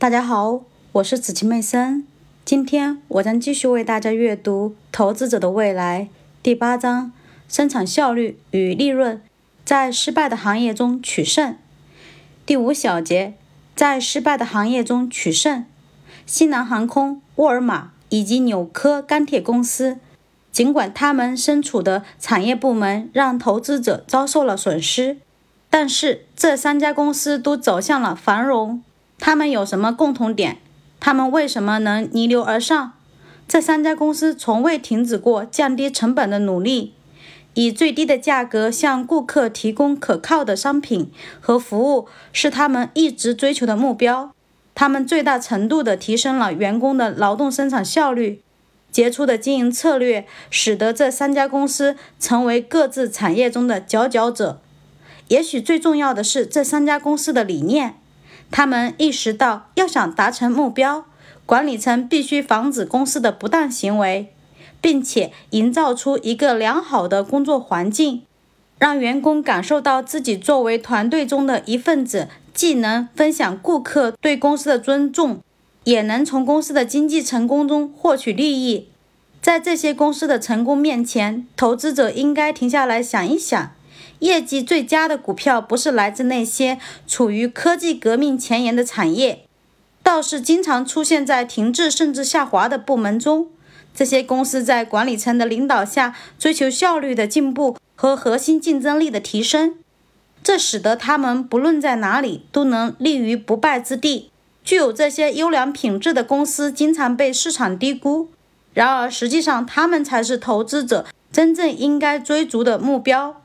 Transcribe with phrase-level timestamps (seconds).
[0.00, 0.62] 大家好，
[0.92, 2.06] 我是紫琪妹森。
[2.42, 6.08] 今天我将继续为大家阅读《投资者的未来》
[6.42, 7.12] 第八章：
[7.50, 9.20] 生产效率与利润
[9.62, 11.54] 在失败的行业中取胜。
[12.46, 13.34] 第五小节：
[13.76, 15.66] 在失败的行业中取胜。
[16.24, 19.98] 西南航空、沃尔玛以及纽科钢铁公司，
[20.50, 25.18] 尽管他们身处的产业部门让投资者遭受了损失，
[25.68, 28.82] 但是这三家公司都走向了繁荣。
[29.20, 30.58] 他们有什么共同点？
[30.98, 32.94] 他们为什么能逆流而上？
[33.46, 36.94] 这三家公司从未停止过降低成本的努力，
[37.54, 41.10] 以最低的价格向顾客提供可靠的商品
[41.40, 44.32] 和服务是他们一直追求的目标。
[44.74, 48.40] 他们最大程度地提升了员工的劳动生产效率。
[48.90, 54.60] 杰出的经营策略使得这三家公司成为各自产业中的佼佼者。
[55.28, 57.94] 也许最重要的是这三家公司的理念。
[58.50, 61.04] 他们意识到，要想达成目标，
[61.46, 64.32] 管理层必须防止公司的不当行为，
[64.80, 68.22] 并且营造出一个良好的工作环境，
[68.78, 75.40] 让员工感受到自己作为团队中的一份子，既能分享顾客对公司的尊重，
[75.84, 78.88] 也能从公司的经济成功中获取利益。
[79.40, 83.72] 在这些公司的成功面前，投资者应该停下来想一想。
[84.20, 89.44] 业绩最佳的股票不是来自那些处于科技革命前沿的产业，
[90.02, 93.48] 倒是经常出现在停滞甚至下滑的部门中。
[93.94, 99.74] 这些公司在管理层的领导下，追求效率的进步和核心竞争力的提升，
[100.42, 104.30] 这使得他们不论在哪里都能立于不败之地。
[104.62, 108.28] 具有这些优良品质的公司经常被市场低估，
[108.74, 113.42] 然而实际上他们才是投资者真正应该追逐的目标。